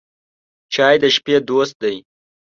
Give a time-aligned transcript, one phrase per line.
[0.73, 1.97] چای د شپې دوست دی.